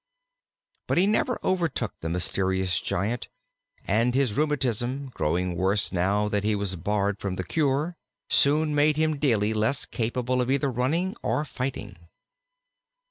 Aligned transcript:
But 0.87 0.97
he 0.97 1.05
never 1.05 1.37
overtook 1.43 1.93
the 2.01 2.09
mysterious 2.09 2.81
giant, 2.81 3.27
and 3.85 4.15
his 4.15 4.33
rheumatism, 4.33 5.11
growing 5.13 5.55
worse 5.55 5.91
now 5.91 6.27
that 6.27 6.43
he 6.43 6.55
was 6.55 6.75
barred 6.75 7.19
from 7.19 7.35
the 7.35 7.43
cure, 7.43 7.95
soon 8.27 8.73
made 8.73 8.97
him 8.97 9.17
daily 9.19 9.53
less 9.53 9.85
capable 9.85 10.41
of 10.41 10.49
either 10.49 10.71
running 10.71 11.15
or 11.21 11.45
fighting. 11.45 11.97